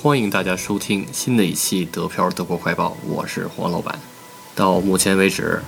[0.00, 3.98] 欢迎大家收听新的一期德漂德国快报，我是黄老板。
[4.54, 5.60] 到目前为止，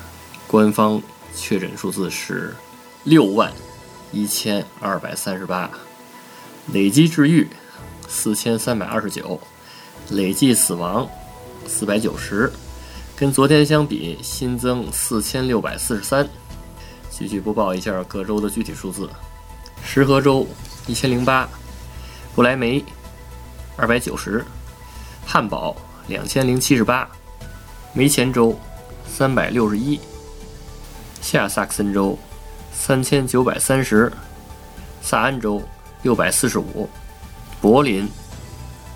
[0.46, 1.02] 官方
[1.34, 2.54] 确诊数字是
[3.02, 3.52] 六万
[4.12, 5.68] 一千二百三十八，
[6.72, 7.48] 累计治愈
[8.06, 9.40] 四千三百二十九，
[10.10, 11.10] 累计死亡
[11.66, 12.52] 四百九十，
[13.16, 16.28] 跟昨天相比新增四千六百四十三。
[17.10, 19.10] 继续播报一下各州的具体数字：
[19.84, 20.46] 石河州
[20.86, 21.48] 一千零八，
[22.36, 22.84] 不来梅
[23.80, 24.44] 二百九十，
[25.24, 25.74] 汉堡
[26.06, 27.08] 两千零七十八，
[27.94, 28.54] 梅前州
[29.08, 29.98] 三百六十一，
[31.22, 32.18] 下萨克森州
[32.70, 34.12] 三千九百三十，
[35.00, 35.62] 萨安州
[36.02, 36.86] 六百四十五，
[37.62, 38.06] 柏林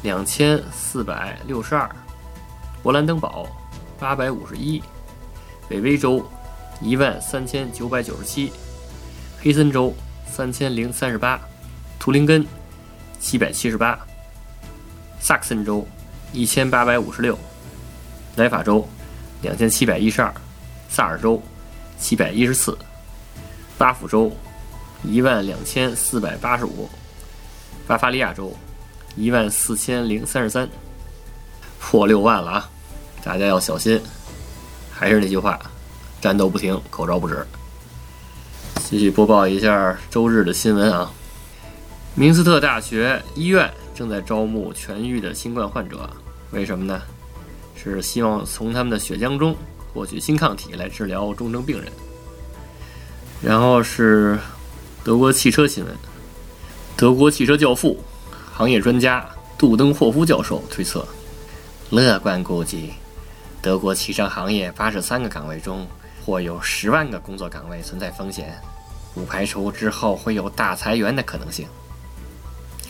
[0.02, 1.88] 两千四百六十二，
[2.82, 3.46] 勃兰登堡
[3.98, 4.82] 八百五十一，
[5.66, 6.22] 北威州。
[6.80, 8.52] 一万三千九百九十七，
[9.40, 9.94] 黑森州
[10.26, 11.40] 三千零三十八，
[12.00, 12.44] 图林根
[13.20, 13.98] 七百七十八，
[15.24, 15.88] 萨克森州
[16.34, 17.38] 一千八百五十六，
[18.36, 18.86] 莱法州
[19.40, 20.30] 两千七百一十二，
[20.90, 21.42] 萨尔州
[21.98, 22.76] 七百一十四，
[23.78, 24.30] 巴甫州
[25.02, 26.90] 一万两千四百八十五，
[27.86, 28.54] 巴伐利亚州
[29.16, 30.68] 一万四千零三十三，
[31.80, 32.70] 破六万了啊！
[33.22, 33.98] 大家要小心。
[34.92, 35.58] 还是那句话。
[36.20, 37.46] 战斗不停，口罩不止。
[38.90, 41.10] 继续播报一下周日的新闻啊！
[42.14, 46.10] 明斯特大学医院正在招募痊愈的新冠患者，
[46.50, 47.00] 为什么呢？
[47.76, 49.54] 是希望从他们的血浆中
[49.92, 51.92] 获取新抗体来治疗重症病人。
[53.40, 54.38] 然后是
[55.02, 55.94] 德国汽车新闻，
[56.96, 57.98] 德国汽车教父、
[58.52, 59.24] 行业专家
[59.56, 61.06] 杜登霍夫教授推测，
[61.90, 62.94] 乐观估计，
[63.62, 65.86] 德国汽车行业八十三个岗位中。
[66.26, 68.58] 或有十万个工作岗位存在风险，
[69.14, 71.68] 不排除之后会有大裁员的可能性。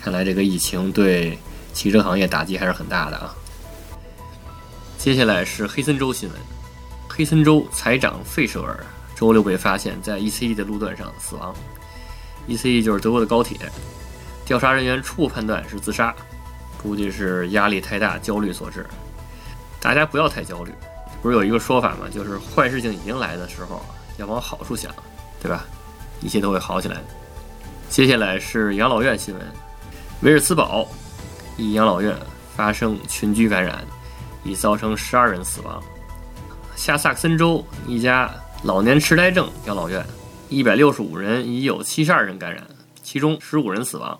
[0.04, 1.38] 看来这个疫情对
[1.72, 3.34] 汽车行业打击还是很大的啊。
[4.98, 6.38] 接下来是黑森州新闻，
[7.09, 8.84] 黑森州财长费舍尔
[9.16, 11.54] 周六被发现在 ECE 的路段上死亡
[12.47, 13.59] ，ECE 就是德国的高铁。
[14.44, 16.15] 调查人员初步判断是自杀，
[16.82, 18.86] 估计是压力太大、焦虑所致。
[19.81, 20.72] 大家不要太焦虑。
[21.22, 22.00] 不是有一个说法吗？
[22.12, 23.82] 就是坏事情已经来的时候，
[24.19, 24.94] 要往好处想，
[25.41, 25.65] 对吧？
[26.21, 27.04] 一切都会好起来的。
[27.88, 29.42] 接下来是养老院新闻：
[30.23, 30.89] 维尔茨堡
[31.57, 32.17] 一养老院
[32.57, 33.85] 发生群居感染，
[34.43, 35.83] 已造成十二人死亡。
[36.77, 38.31] 下萨克森州一家
[38.63, 40.05] 老年痴呆症养老院，
[40.49, 42.65] 一百六十五人已有七十二人感染，
[43.03, 44.19] 其中十五人死亡。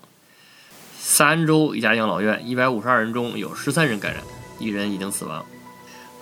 [0.99, 4.23] 萨安州一家养老院一百五十二人中有十三人感染，
[4.59, 5.45] 一人已经死亡。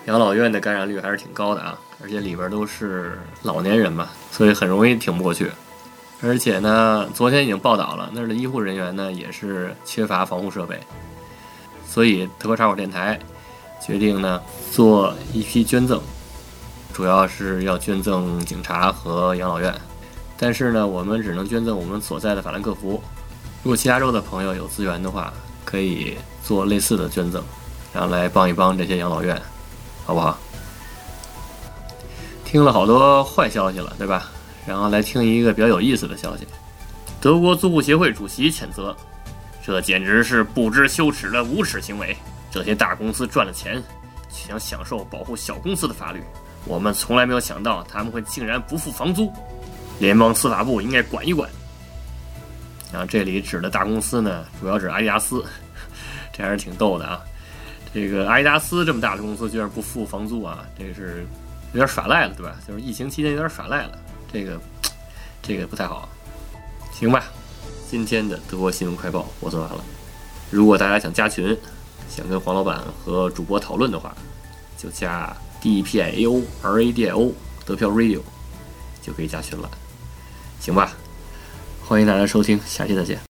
[0.07, 5.51] 养老院的感染率还是挺高的啊，而且里边都是老年人嘛，所以很容易挺不过去。
[6.23, 10.79] 而且呢，昨天已经报道了，那儿的医护人员呢也是缺乏防护设备，
[11.87, 13.19] 所以德国茶馆电台
[13.85, 14.41] 决定呢
[14.71, 16.01] 做一批捐赠，
[16.93, 19.75] 主要是要捐赠警察和养老院。
[20.39, 23.03] 但是呢，我们只能捐赠我们所在的法兰克福。
[23.65, 25.33] 如果其他州的朋友有资源的话，
[25.65, 27.43] 可以做类似的捐赠，
[27.93, 29.41] 然后来帮一帮这些养老院。
[30.05, 30.37] 好不好？
[32.45, 34.31] 听了好多坏消息了，对吧？
[34.67, 36.47] 然后来听一个比较有意思的消息：
[37.21, 38.97] 德国租户协会主席谴责，
[39.65, 42.17] 这简直是不知羞耻的无耻行为。
[42.51, 43.83] 这些大公司赚了钱，
[44.29, 46.23] 想享受保护小公司的法律。
[46.65, 49.33] 我们从来没有想到他们会竟然不付房租。
[49.99, 51.49] 联邦司法部应该管一管。
[52.93, 55.45] 然后这里指的大公司呢，主要指阿迪达斯，
[56.33, 57.21] 这还是挺逗的啊。
[57.95, 61.27] 这个阿迪达斯这么大的公司居然不付房租啊，这是
[61.73, 62.55] 有点耍赖了，对吧？
[62.67, 63.99] 就是疫情期间有点耍赖了，
[64.33, 64.61] 这个
[65.43, 66.09] 这个不太好。
[66.93, 67.25] 行吧，
[67.91, 69.85] 今天的德国新闻快报我做完了。
[70.51, 71.57] 如果大家想加群，
[72.09, 74.15] 想跟黄老板和主播讨论的话，
[74.79, 77.33] 就加 D P I A O R A D I O
[77.65, 78.21] 德票 Radio
[79.01, 79.71] 就可以加群了。
[80.61, 80.93] 行吧，
[81.85, 83.32] 欢迎大家收听，下期再见。